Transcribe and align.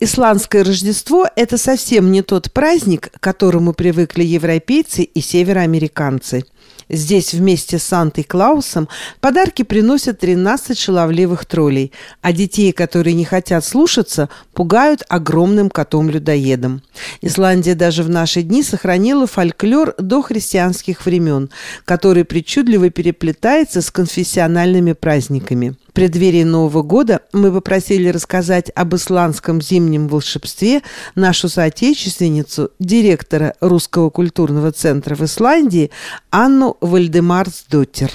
Исландское 0.00 0.64
Рождество– 0.64 1.28
это 1.36 1.56
совсем 1.56 2.10
не 2.10 2.22
тот 2.22 2.52
праздник, 2.52 3.10
к 3.12 3.20
которому 3.20 3.72
привыкли 3.72 4.24
европейцы 4.24 5.04
и 5.04 5.20
североамериканцы. 5.20 6.44
Здесь 6.88 7.32
вместе 7.32 7.78
с 7.78 7.84
Сантой-Клаусом 7.84 8.88
подарки 9.20 9.62
приносят 9.62 10.18
13 10.20 10.78
шаловливых 10.78 11.46
троллей, 11.46 11.92
а 12.20 12.32
детей, 12.32 12.72
которые 12.72 13.14
не 13.14 13.24
хотят 13.24 13.64
слушаться, 13.64 14.28
пугают 14.52 15.02
огромным 15.08 15.70
котом-людоедом. 15.70 16.82
Исландия 17.22 17.74
даже 17.74 18.02
в 18.02 18.10
наши 18.10 18.42
дни 18.42 18.62
сохранила 18.62 19.26
фольклор 19.26 19.94
до 19.98 20.22
христианских 20.22 21.06
времен, 21.06 21.50
который 21.84 22.24
причудливо 22.24 22.90
переплетается 22.90 23.80
с 23.80 23.90
конфессиональными 23.90 24.92
праздниками. 24.92 25.76
В 25.88 25.92
преддверии 25.94 26.42
Нового 26.42 26.82
года 26.82 27.20
мы 27.32 27.52
попросили 27.52 28.08
рассказать 28.08 28.70
об 28.74 28.96
исландском 28.96 29.62
зимнем 29.62 30.08
волшебстве 30.08 30.82
нашу 31.14 31.48
соотечественницу, 31.48 32.70
директора 32.80 33.54
Русского 33.60 34.10
культурного 34.10 34.72
центра 34.72 35.14
в 35.14 35.22
Исландии 35.24 35.92
Анну 36.30 36.73
Вальдемарсдоттер. 36.80 38.12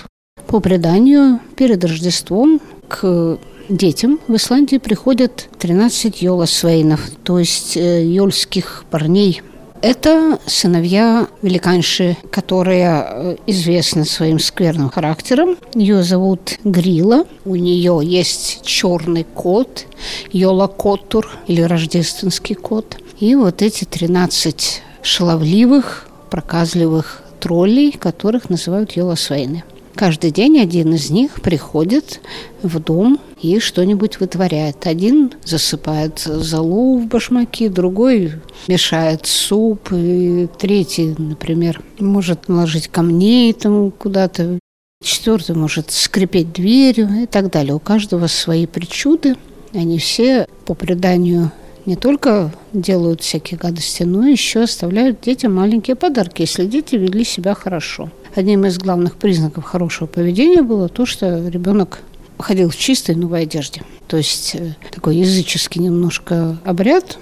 По 0.48 0.60
преданию, 0.60 1.40
перед 1.56 1.84
Рождеством 1.84 2.60
к 2.88 3.38
детям 3.70 4.20
в 4.28 4.36
Исландии 4.36 4.78
приходят 4.78 5.48
13 5.60 6.22
йоласвейнов, 6.22 7.02
то 7.24 7.40
есть 7.40 7.78
э, 7.78 8.06
ёльских 8.06 8.86
парней– 8.90 9.42
это 9.82 10.40
сыновья 10.46 11.28
великанши, 11.42 12.18
которая 12.32 13.08
э, 13.08 13.36
известна 13.48 14.04
своим 14.04 14.38
скверным 14.40 14.90
характером. 14.90 15.56
Ее 15.74 16.04
зовут 16.04 16.60
Грила. 16.66 17.26
У 17.46 17.56
нее 17.56 18.02
есть 18.04 18.62
черный 18.64 19.24
кот, 19.24 19.86
Йола 20.32 20.68
Коттур 20.68 21.30
или 21.48 21.62
рождественский 21.62 22.56
кот. 22.56 22.98
И 23.22 23.36
вот 23.36 23.62
эти 23.62 23.86
13 23.86 24.82
шаловливых, 25.02 26.10
проказливых 26.30 27.24
троллей, 27.40 27.92
которых 27.92 28.50
называют 28.50 28.94
Йоласвейны. 28.94 29.64
Каждый 29.96 30.32
день 30.32 30.60
один 30.60 30.94
из 30.94 31.10
них 31.10 31.42
приходит 31.42 32.22
в 32.64 32.80
дом 32.80 33.20
и 33.42 33.60
что-нибудь 33.60 34.20
вытворяет. 34.22 34.88
Один 34.88 35.34
засыпает 35.44 36.20
залу 36.20 37.00
в 37.00 37.08
башмаки, 37.08 37.68
другой 37.68 38.34
мешает 38.70 39.26
суп, 39.26 39.92
и 39.92 40.48
третий, 40.58 41.16
например, 41.18 41.82
может 42.00 42.48
наложить 42.48 42.88
камней 42.88 43.52
там 43.52 43.92
куда-то, 43.92 44.60
четвертый 45.04 45.56
может 45.56 45.92
скрипеть 45.92 46.54
дверью 46.54 47.10
и 47.24 47.26
так 47.26 47.52
далее. 47.52 47.74
У 47.74 47.80
каждого 47.80 48.28
свои 48.28 48.68
причуды. 48.68 49.36
Они 49.74 50.00
все, 50.00 50.48
по 50.66 50.76
преданию, 50.76 51.52
не 51.90 51.96
только 51.96 52.52
делают 52.72 53.22
всякие 53.22 53.58
гадости, 53.58 54.04
но 54.04 54.28
еще 54.28 54.62
оставляют 54.62 55.22
детям 55.22 55.56
маленькие 55.56 55.96
подарки, 55.96 56.42
если 56.42 56.68
дети 56.68 56.96
вели 56.96 57.24
себя 57.24 57.56
хорошо. 57.56 58.12
Одним 58.36 58.64
из 58.68 58.78
главных 58.78 59.16
признаков 59.16 59.64
хорошего 59.64 60.06
поведения 60.06 60.62
было 60.62 60.88
то, 60.88 61.08
что 61.08 61.50
ребенок 61.50 62.02
ходил 62.38 62.70
в 62.70 62.78
чистой 62.78 63.16
новой 63.16 63.42
одежде. 63.42 63.82
То 64.08 64.18
есть 64.18 64.54
э, 64.54 64.76
такой 64.92 65.18
языческий 65.18 65.82
немножко 65.82 66.60
обряд, 66.64 67.18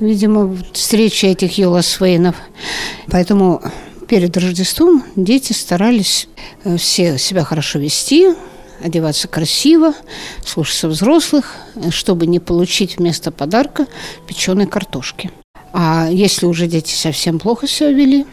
видимо, 0.00 0.54
встречи 0.74 1.24
этих 1.24 1.56
Йоласвейнов. 1.56 2.36
Поэтому 3.06 3.62
перед 4.06 4.36
Рождеством 4.36 5.02
дети 5.16 5.54
старались 5.54 6.28
э, 6.64 6.76
все 6.76 7.16
себя 7.16 7.42
хорошо 7.42 7.78
вести, 7.78 8.34
одеваться 8.82 9.28
красиво, 9.28 9.94
слушаться 10.44 10.88
взрослых, 10.88 11.56
чтобы 11.90 12.26
не 12.26 12.38
получить 12.38 12.98
вместо 12.98 13.30
подарка 13.30 13.86
печеной 14.26 14.66
картошки. 14.66 15.30
А 15.72 16.08
если 16.10 16.46
уже 16.46 16.66
дети 16.66 16.94
совсем 16.94 17.38
плохо 17.38 17.66
себя 17.66 17.92
вели, 17.92 18.26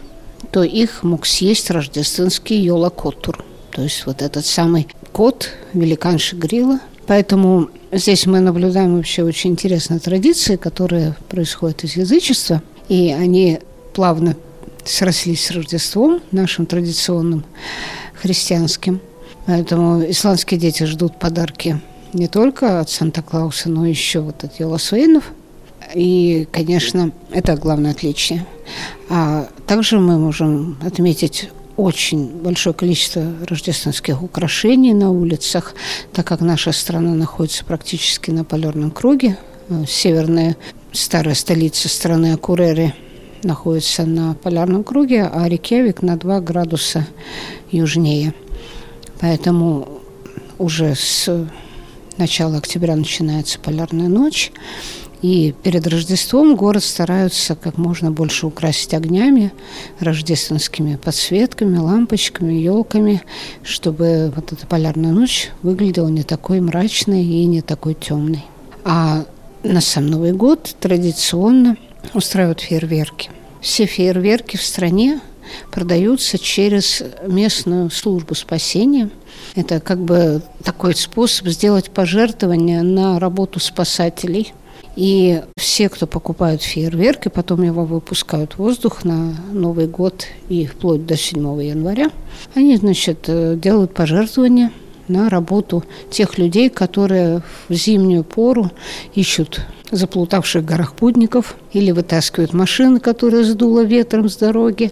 то 0.52 0.64
их 0.64 1.04
мог 1.04 1.26
съесть 1.26 1.70
рождественский 1.70 2.59
Йола 2.59 2.89
Коттур. 2.89 3.44
То 3.71 3.83
есть 3.83 4.05
вот 4.05 4.21
этот 4.21 4.45
самый 4.45 4.88
кот, 5.11 5.52
великан 5.73 6.17
Шигрила. 6.17 6.80
Поэтому 7.05 7.70
здесь 7.92 8.26
мы 8.26 8.39
наблюдаем 8.39 8.98
вообще 8.98 9.23
очень 9.23 9.52
интересные 9.52 10.00
традиции, 10.00 10.55
которые 10.55 11.16
происходят 11.30 11.83
из 11.83 11.95
язычества. 11.95 12.61
И 12.89 13.11
они 13.11 13.60
плавно 13.94 14.36
срослись 14.83 15.45
с 15.45 15.52
Рождеством, 15.52 16.21
нашим 16.32 16.66
традиционным 16.66 17.44
христианским. 18.14 19.00
Поэтому 19.47 20.03
исландские 20.11 20.59
дети 20.59 20.83
ждут 20.83 21.17
подарки 21.17 21.81
не 22.13 22.27
только 22.27 22.80
от 22.80 22.89
Санта-Клауса, 22.89 23.69
но 23.69 23.85
еще 23.85 24.19
вот 24.19 24.43
от 24.43 24.59
Йоласуинов. 24.59 25.31
И, 25.95 26.47
конечно, 26.52 27.11
это 27.31 27.55
главное 27.55 27.91
отличие. 27.91 28.45
А 29.09 29.47
также 29.65 29.99
мы 29.99 30.19
можем 30.19 30.77
отметить 30.85 31.49
очень 31.77 32.27
большое 32.27 32.73
количество 32.73 33.23
рождественских 33.45 34.21
украшений 34.21 34.93
на 34.93 35.11
улицах, 35.11 35.75
так 36.11 36.27
как 36.27 36.41
наша 36.41 36.71
страна 36.71 37.14
находится 37.14 37.64
практически 37.64 38.31
на 38.31 38.43
полярном 38.43 38.91
круге. 38.91 39.37
Северная 39.87 40.58
старая 40.91 41.35
столица 41.35 41.87
страны 41.87 42.33
Акурери 42.33 42.93
находится 43.43 44.05
на 44.05 44.33
полярном 44.33 44.83
круге, 44.83 45.23
а 45.23 45.47
Рикьявик 45.47 46.02
на 46.02 46.17
2 46.17 46.41
градуса 46.41 47.08
южнее. 47.71 48.33
Поэтому 49.20 49.88
уже 50.58 50.95
с 50.95 51.48
начала 52.17 52.58
октября 52.58 52.95
начинается 52.95 53.60
полярная 53.60 54.08
ночь, 54.08 54.52
и 55.22 55.55
перед 55.64 55.88
Рождеством 55.88 56.55
город 56.55 56.83
стараются 56.83 57.56
как 57.56 57.77
можно 57.77 58.11
больше 58.11 58.45
украсить 58.45 58.94
огнями, 58.94 59.52
рождественскими 60.00 60.95
подсветками, 60.95 61.77
лампочками, 61.77 62.54
елками, 62.54 63.23
чтобы 63.64 64.32
вот 64.36 64.54
эта 64.54 64.67
полярная 64.67 65.11
ночь 65.11 65.50
выглядела 65.64 66.08
не 66.10 66.23
такой 66.23 66.61
мрачной 66.61 67.23
и 67.23 67.45
не 67.45 67.61
такой 67.61 67.95
темной. 67.95 68.45
А 68.83 69.26
на 69.64 69.82
сам 69.82 70.06
Новый 70.08 70.33
год 70.33 70.76
традиционно 70.80 71.77
устраивают 72.14 72.61
фейерверки. 72.61 73.32
Все 73.60 73.86
фейерверки 73.86 74.56
в 74.56 74.61
стране 74.61 75.20
продаются 75.71 76.37
через 76.37 77.03
местную 77.25 77.89
службу 77.89 78.35
спасения. 78.35 79.09
Это 79.55 79.80
как 79.80 79.99
бы 79.99 80.41
такой 80.63 80.95
способ 80.95 81.47
сделать 81.47 81.89
пожертвование 81.89 82.81
на 82.81 83.19
работу 83.19 83.59
спасателей– 83.59 84.53
и 84.97 85.43
все, 85.58 85.89
кто 85.89 86.08
покупают 86.08 86.63
фейерверки, 86.63 87.30
потом 87.30 87.61
его 87.61 87.85
выпускают 87.85 88.53
в 88.53 88.58
воздух 88.58 89.05
на 89.05 89.35
Новый 89.53 89.85
год 89.85 90.25
и 90.49 90.65
вплоть 90.65 91.05
до 91.05 91.15
7 91.15 91.64
января, 91.64 92.09
они, 92.55 92.75
значит, 92.77 93.25
э, 93.27 93.55
делают 93.61 93.93
пожертвования 93.93 94.71
на 95.08 95.30
работу 95.30 95.84
тех 96.10 96.38
людей, 96.38 96.70
которые 96.70 97.42
в 97.70 97.73
зимнюю 97.73 98.23
пору 98.23 98.72
ищут 99.16 99.62
заплутавших 99.92 100.66
горах 100.66 100.94
путников 100.94 101.56
или 101.73 101.92
вытаскивают 101.92 102.54
машины, 102.54 103.00
которые 103.00 103.44
сдуло 103.44 103.84
ветром 103.84 104.30
с 104.30 104.36
дороги, 104.38 104.92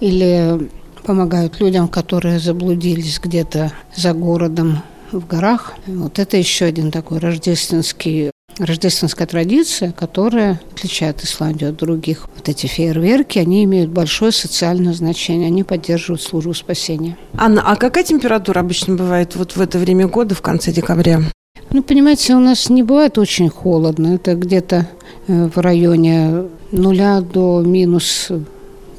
или 0.00 0.70
помогают 1.04 1.60
людям, 1.60 1.88
которые 1.88 2.38
заблудились 2.38 3.18
где-то 3.18 3.72
за 3.96 4.12
городом 4.12 4.82
в 5.10 5.26
горах. 5.26 5.74
Вот 5.86 6.18
это 6.18 6.36
еще 6.36 6.66
один 6.66 6.90
такой 6.90 7.18
рождественский 7.18 8.30
рождественская 8.58 9.26
традиция, 9.26 9.92
которая 9.92 10.60
отличает 10.72 11.22
Исландию 11.22 11.70
от 11.70 11.76
других. 11.76 12.28
Вот 12.36 12.48
эти 12.48 12.66
фейерверки, 12.66 13.38
они 13.38 13.64
имеют 13.64 13.90
большое 13.90 14.32
социальное 14.32 14.92
значение, 14.92 15.46
они 15.46 15.64
поддерживают 15.64 16.22
службу 16.22 16.54
спасения. 16.54 17.16
Анна, 17.36 17.62
а 17.64 17.76
какая 17.76 18.04
температура 18.04 18.60
обычно 18.60 18.96
бывает 18.96 19.36
вот 19.36 19.56
в 19.56 19.60
это 19.60 19.78
время 19.78 20.08
года, 20.08 20.34
в 20.34 20.42
конце 20.42 20.72
декабря? 20.72 21.22
Ну, 21.70 21.82
понимаете, 21.82 22.34
у 22.34 22.40
нас 22.40 22.70
не 22.70 22.82
бывает 22.82 23.18
очень 23.18 23.48
холодно. 23.48 24.14
Это 24.14 24.34
где-то 24.34 24.88
э, 25.26 25.50
в 25.54 25.58
районе 25.58 26.44
нуля 26.72 27.20
до 27.20 27.60
минус 27.60 28.30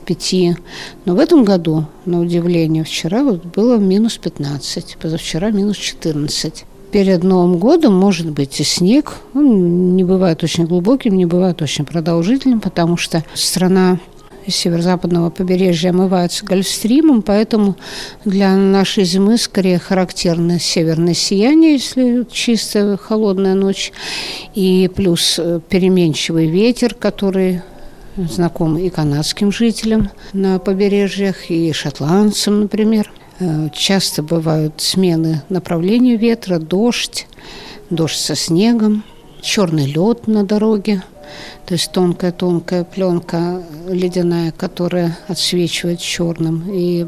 пяти. 0.06 0.56
Но 1.06 1.16
в 1.16 1.20
этом 1.20 1.44
году, 1.44 1.86
на 2.06 2.20
удивление, 2.20 2.84
вчера 2.84 3.24
вот 3.24 3.46
было 3.46 3.78
минус 3.78 4.18
15, 4.18 4.98
позавчера 5.00 5.52
минус 5.52 5.78
14 5.78 6.66
перед 6.92 7.24
Новым 7.24 7.58
годом 7.58 7.94
может 7.94 8.30
быть 8.30 8.60
и 8.60 8.64
снег. 8.64 9.16
Он 9.34 9.96
не 9.96 10.04
бывает 10.04 10.44
очень 10.44 10.66
глубоким, 10.66 11.18
не 11.18 11.26
бывает 11.26 11.62
очень 11.62 11.86
продолжительным, 11.86 12.60
потому 12.60 12.98
что 12.98 13.24
страна 13.34 14.00
северо-западного 14.48 15.30
побережья 15.30 15.92
омывается 15.92 16.46
гольфстримом, 16.46 17.22
поэтому 17.22 17.76
для 18.26 18.56
нашей 18.56 19.04
зимы 19.04 19.38
скорее 19.38 19.80
характерно 19.80 20.60
северное 20.60 21.14
сияние, 21.14 21.74
если 21.74 22.26
чистая 22.32 22.98
холодная 22.98 23.54
ночь, 23.54 23.92
и 24.56 24.90
плюс 24.96 25.38
э, 25.38 25.60
переменчивый 25.70 26.48
ветер, 26.48 26.96
который 26.96 27.62
знаком 28.18 28.78
и 28.78 28.90
канадским 28.90 29.52
жителям 29.52 30.10
на 30.34 30.60
побережьях, 30.60 31.50
и 31.50 31.72
шотландцам, 31.72 32.62
например. 32.62 33.12
Э, 33.40 33.70
часто 33.74 34.22
бывают 34.22 34.82
смены 34.82 35.44
направления 35.50 36.18
ветра, 36.18 36.60
дождь, 36.60 37.28
дождь 37.90 38.18
со 38.18 38.36
снегом, 38.36 39.04
черный 39.42 39.86
лед 39.86 40.28
на 40.28 40.44
дороге. 40.44 41.04
то 41.66 41.74
есть 41.76 41.92
тонкая-тонкая 41.92 42.84
пленка 42.84 43.62
ледяная, 43.88 44.52
которая 44.52 45.18
отсвечивает 45.28 46.00
черным. 46.00 46.64
И 46.72 47.06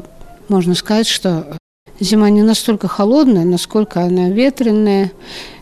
можно 0.48 0.76
сказать, 0.76 1.08
что 1.08 1.56
зима 1.98 2.30
не 2.30 2.42
настолько 2.42 2.86
холодная, 2.86 3.44
насколько 3.44 4.02
она 4.02 4.28
ветреная, 4.28 5.10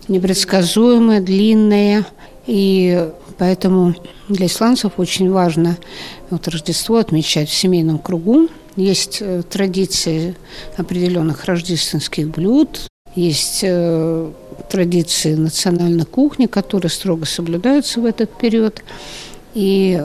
непредсказуемая, 0.08 1.22
длинная. 1.22 2.04
И 2.46 3.10
поэтому 3.40 3.94
для 4.28 4.46
исландцев 4.46 4.92
очень 4.98 5.30
важно 5.30 5.78
вот 6.28 6.46
Рождество 6.46 6.98
отмечать 6.98 7.48
в 7.48 7.54
семейном 7.54 7.98
кругу. 7.98 8.48
Есть 8.76 9.18
э, 9.22 9.42
традиции 9.48 10.36
определенных 10.76 11.46
рождественских 11.46 12.28
блюд, 12.28 12.86
есть 13.14 13.60
э, 13.62 14.30
традиции 14.68 15.34
национальной 15.34 16.04
кухни, 16.04 16.46
которые 16.46 16.90
строго 16.90 17.24
соблюдаются 17.24 18.00
в 18.00 18.04
этот 18.04 18.30
период. 18.38 18.84
И 19.54 20.04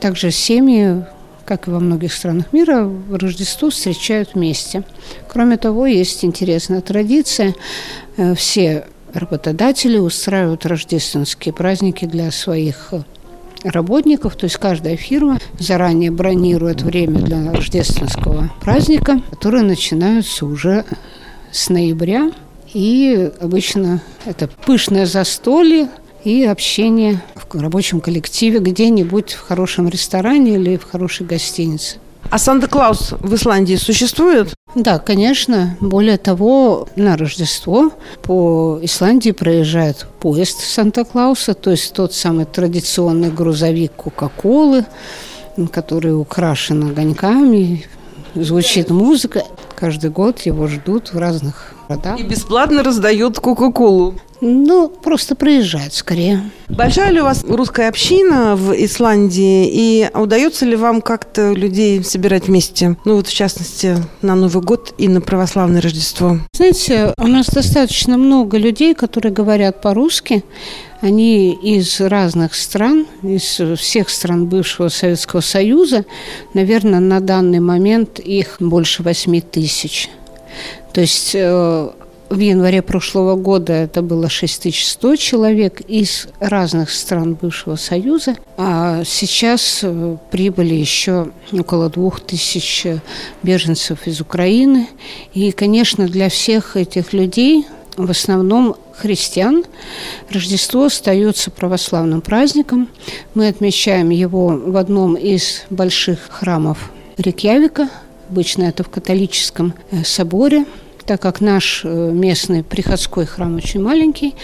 также 0.00 0.30
семьи, 0.30 1.04
как 1.44 1.66
и 1.66 1.72
во 1.72 1.80
многих 1.80 2.12
странах 2.12 2.52
мира, 2.52 2.88
Рождество 3.10 3.70
встречают 3.70 4.34
вместе. 4.34 4.84
Кроме 5.28 5.56
того, 5.56 5.86
есть 5.86 6.24
интересная 6.24 6.82
традиция. 6.82 7.56
Э, 8.16 8.36
все 8.36 8.86
работодатели 9.14 9.98
устраивают 9.98 10.66
рождественские 10.66 11.54
праздники 11.54 12.04
для 12.04 12.30
своих 12.30 12.92
работников, 13.62 14.36
то 14.36 14.44
есть 14.44 14.56
каждая 14.56 14.96
фирма 14.96 15.38
заранее 15.58 16.10
бронирует 16.10 16.82
время 16.82 17.20
для 17.20 17.52
рождественского 17.52 18.50
праздника, 18.60 19.22
который 19.30 19.62
начинается 19.62 20.44
уже 20.46 20.84
с 21.50 21.68
ноября. 21.70 22.30
И 22.74 23.30
обычно 23.40 24.02
это 24.24 24.48
пышное 24.48 25.06
застолье 25.06 25.88
и 26.24 26.44
общение 26.44 27.22
в 27.34 27.60
рабочем 27.60 28.00
коллективе 28.00 28.58
где-нибудь 28.58 29.32
в 29.32 29.40
хорошем 29.40 29.88
ресторане 29.88 30.56
или 30.56 30.76
в 30.76 30.84
хорошей 30.84 31.24
гостинице. 31.26 31.98
А 32.30 32.38
Санта-Клаус 32.38 33.14
в 33.20 33.34
Исландии 33.34 33.76
существует? 33.76 34.54
Да, 34.74 34.98
конечно. 34.98 35.76
Более 35.80 36.18
того, 36.18 36.88
на 36.96 37.16
Рождество 37.16 37.92
по 38.22 38.78
Исландии 38.82 39.30
проезжает 39.30 40.06
поезд 40.18 40.60
Санта-Клауса, 40.60 41.54
то 41.54 41.70
есть 41.70 41.92
тот 41.92 42.12
самый 42.12 42.44
традиционный 42.44 43.30
грузовик 43.30 43.92
Кока-Колы, 43.92 44.84
который 45.70 46.18
украшен 46.18 46.90
огоньками, 46.90 47.84
звучит 48.34 48.90
музыка. 48.90 49.44
Каждый 49.76 50.10
год 50.10 50.40
его 50.40 50.66
ждут 50.66 51.12
в 51.12 51.18
разных 51.18 51.73
городах. 51.88 52.20
И 52.20 52.22
бесплатно 52.22 52.82
раздают 52.82 53.38
Кока-Колу. 53.38 54.14
Ну, 54.40 54.88
просто 54.88 55.34
проезжает 55.36 55.94
скорее. 55.94 56.50
Большая 56.68 57.10
ли 57.10 57.20
у 57.20 57.24
вас 57.24 57.44
русская 57.48 57.88
община 57.88 58.56
в 58.56 58.72
Исландии? 58.72 59.66
И 59.72 60.10
удается 60.12 60.66
ли 60.66 60.76
вам 60.76 61.00
как-то 61.00 61.52
людей 61.52 62.04
собирать 62.04 62.48
вместе? 62.48 62.96
Ну, 63.06 63.16
вот 63.16 63.26
в 63.26 63.32
частности, 63.32 63.96
на 64.20 64.34
Новый 64.34 64.62
год 64.62 64.92
и 64.98 65.08
на 65.08 65.22
православное 65.22 65.80
Рождество. 65.80 66.38
Знаете, 66.52 67.14
у 67.16 67.26
нас 67.26 67.46
достаточно 67.46 68.18
много 68.18 68.58
людей, 68.58 68.94
которые 68.94 69.32
говорят 69.32 69.80
по-русски. 69.80 70.44
Они 71.00 71.52
из 71.52 72.00
разных 72.00 72.54
стран, 72.54 73.06
из 73.22 73.60
всех 73.78 74.10
стран 74.10 74.46
бывшего 74.46 74.88
Советского 74.88 75.40
Союза. 75.40 76.04
Наверное, 76.54 77.00
на 77.00 77.20
данный 77.20 77.60
момент 77.60 78.18
их 78.18 78.56
больше 78.60 79.02
8 79.02 79.40
тысяч. 79.40 80.10
То 80.92 81.00
есть 81.00 81.34
э, 81.34 81.90
в 82.30 82.38
январе 82.38 82.82
прошлого 82.82 83.36
года 83.36 83.72
это 83.72 84.02
было 84.02 84.28
6100 84.28 85.16
человек 85.16 85.80
из 85.82 86.28
разных 86.40 86.90
стран 86.90 87.34
бывшего 87.34 87.76
Союза, 87.76 88.36
а 88.56 89.04
сейчас 89.04 89.80
э, 89.82 90.16
прибыли 90.30 90.74
еще 90.74 91.28
около 91.52 91.90
2000 91.90 93.00
беженцев 93.42 94.06
из 94.06 94.20
Украины. 94.20 94.88
И, 95.32 95.52
конечно, 95.52 96.08
для 96.08 96.28
всех 96.28 96.76
этих 96.76 97.12
людей 97.12 97.66
в 97.96 98.10
основном 98.10 98.76
христиан, 98.96 99.64
Рождество 100.30 100.86
остается 100.86 101.50
православным 101.50 102.20
праздником. 102.20 102.88
Мы 103.34 103.48
отмечаем 103.48 104.10
его 104.10 104.48
в 104.48 104.76
одном 104.76 105.14
из 105.14 105.62
больших 105.70 106.18
храмов 106.28 106.90
Рикьявика, 107.16 107.88
обычно 108.34 108.64
это 108.64 108.82
в 108.82 108.88
католическом 108.88 109.74
э, 109.92 110.02
соборе, 110.02 110.66
так 111.06 111.20
как 111.20 111.40
наш 111.40 111.82
э, 111.84 112.10
местный 112.12 112.64
приходской 112.64 113.26
храм 113.26 113.54
очень 113.54 113.80
маленький, 113.80 114.34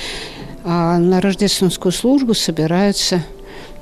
а 0.63 0.99
на 0.99 1.21
рождественскую 1.21 1.91
службу 1.91 2.33
собирается 2.35 3.25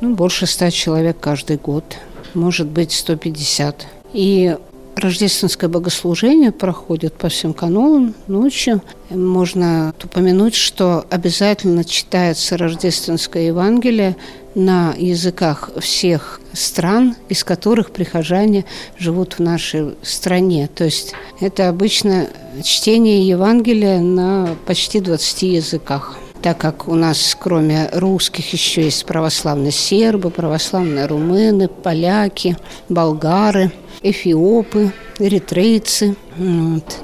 ну, 0.01 0.15
больше 0.15 0.47
ста 0.47 0.71
человек 0.71 1.19
каждый 1.21 1.59
год, 1.59 1.85
может 2.33 2.69
быть 2.69 2.93
150. 2.93 3.87
И 4.15 4.57
Рождественское 4.99 5.71
богослужение 5.71 6.51
проходит 6.51 7.15
по 7.15 7.29
всем 7.29 7.55
канонам 7.55 8.15
ночью. 8.27 8.83
Можно 9.11 9.95
упомянуть, 10.03 10.57
что 10.57 11.07
обязательно 11.09 11.85
читается 11.85 12.57
рождественское 12.59 13.45
Евангелие 13.47 14.17
на 14.57 14.95
языках 14.99 15.71
всех 15.79 16.41
стран, 16.53 17.15
из 17.29 17.45
которых 17.45 17.93
прихожане 17.93 18.65
живут 18.99 19.35
в 19.35 19.39
нашей 19.39 19.95
стране. 20.03 20.69
То 20.75 20.85
есть 20.85 21.13
это 21.41 21.69
обычно 21.69 22.27
чтение 22.65 23.27
Евангелия 23.29 24.01
на 24.01 24.57
почти 24.67 25.01
20 25.01 25.43
языках 25.43 26.19
так 26.41 26.57
как 26.57 26.87
у 26.87 26.95
нас 26.95 27.37
кроме 27.39 27.89
русских 27.93 28.53
еще 28.53 28.85
есть 28.85 29.05
православные 29.07 29.73
сербы, 29.73 30.31
православные 30.31 31.07
румыны, 31.07 31.67
поляки, 31.67 32.57
болгары– 32.89 33.73
эфиопы, 34.03 34.93
эритрейцы. 35.19 36.17
Вот. 36.37 36.97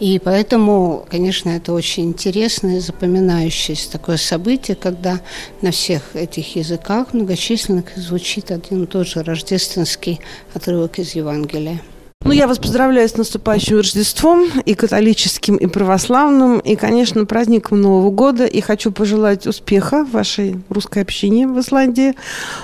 И 0.00 0.18
поэтому, 0.18 1.04
конечно, 1.10 1.50
это 1.50 1.74
очень 1.74 2.04
интересное 2.04 2.80
запоминающееся 2.80 3.92
такое 3.92 4.16
событие, 4.16 4.74
когда 4.74 5.20
на 5.60 5.72
всех 5.72 6.16
этих 6.16 6.56
языках 6.56 7.12
многочисленных 7.12 7.94
звучит 7.96 8.50
один 8.50 8.84
и 8.84 8.86
тот 8.86 9.06
же 9.06 9.22
рождественский 9.22 10.20
отрывок 10.54 10.98
из 10.98 11.14
Евангелия. 11.14 11.82
Ну, 12.22 12.32
я 12.32 12.46
вас 12.46 12.58
поздравляю 12.58 13.08
с 13.08 13.16
наступающим 13.16 13.78
Рождеством, 13.78 14.46
и 14.66 14.74
католическим, 14.74 15.56
и 15.56 15.66
православным, 15.66 16.58
и, 16.58 16.76
конечно, 16.76 17.24
праздником 17.24 17.80
Нового 17.80 18.10
года. 18.10 18.44
И 18.44 18.60
хочу 18.60 18.92
пожелать 18.92 19.46
успеха 19.46 20.04
вашей 20.04 20.60
русской 20.68 21.02
общине 21.02 21.48
в 21.48 21.58
Исландии, 21.58 22.14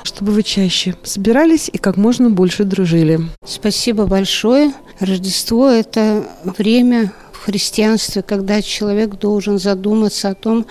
чтобы 0.02 0.32
вы 0.32 0.42
чаще 0.42 0.94
собирались 1.02 1.70
и 1.72 1.78
как 1.78 1.96
можно 1.96 2.28
больше 2.28 2.64
дружили. 2.64 3.20
Спасибо 3.46 4.04
большое. 4.04 4.74
Рождество– 5.00 5.70
это 5.70 6.24
время 6.44 7.14
в 7.32 7.46
христианстве, 7.46 8.22
когда 8.22 8.60
человек 8.60 9.18
должен 9.18 9.58
задуматься 9.58 10.28
о 10.28 10.34
том, 10.34 10.66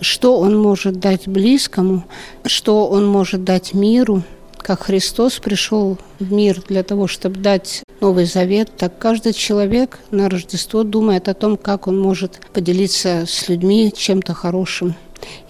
что 0.00 0.38
он 0.38 0.56
может 0.56 1.00
дать 1.00 1.26
близкому, 1.26 2.04
что 2.46 2.86
он 2.86 3.04
может 3.04 3.42
дать 3.42 3.74
миру– 3.74 4.22
как 4.68 4.82
Христос 4.82 5.38
пришел 5.38 5.96
в 6.18 6.30
мир 6.30 6.60
для 6.68 6.82
того, 6.82 7.06
чтобы 7.06 7.40
дать 7.40 7.82
Новый 8.00 8.26
Завет, 8.26 8.70
так 8.76 8.98
каждый 8.98 9.32
человек 9.32 9.98
на 10.10 10.28
Рождество 10.28 10.84
думает 10.84 11.28
о 11.28 11.34
том, 11.34 11.56
как 11.56 11.86
он 11.88 12.00
может 12.00 12.40
поделиться 12.52 13.24
с 13.26 13.48
людьми 13.48 13.92
чем-то 13.94 14.34
хорошим. 14.34 14.94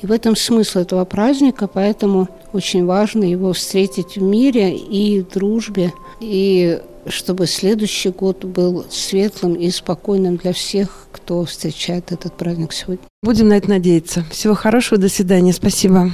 И 0.00 0.06
в 0.06 0.12
этом 0.12 0.34
смысл 0.34 0.80
этого 0.80 1.04
праздника, 1.04 1.66
поэтому 1.66 2.28
очень 2.52 2.86
важно 2.86 3.24
его 3.24 3.52
встретить 3.52 4.16
в 4.16 4.22
мире 4.22 4.74
и 4.74 5.20
в 5.20 5.28
дружбе, 5.28 5.92
и 6.20 6.80
чтобы 7.06 7.46
следующий 7.46 8.10
год 8.10 8.44
был 8.44 8.84
светлым 8.90 9.54
и 9.54 9.70
спокойным 9.70 10.36
для 10.36 10.52
всех, 10.52 11.06
кто 11.12 11.44
встречает 11.44 12.12
этот 12.12 12.36
праздник 12.36 12.72
сегодня. 12.72 13.04
Будем 13.22 13.48
на 13.48 13.56
это 13.56 13.68
надеяться. 13.68 14.24
Всего 14.30 14.54
хорошего, 14.54 15.00
до 15.00 15.08
свидания, 15.08 15.52
спасибо. 15.52 16.12